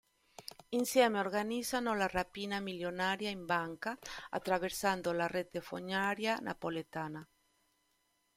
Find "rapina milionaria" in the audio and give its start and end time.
2.07-3.29